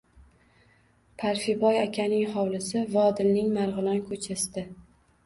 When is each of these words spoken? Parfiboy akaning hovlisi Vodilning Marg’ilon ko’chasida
Parfiboy 1.23 1.77
akaning 1.81 2.23
hovlisi 2.37 2.81
Vodilning 2.95 3.53
Marg’ilon 3.59 4.01
ko’chasida 4.09 4.65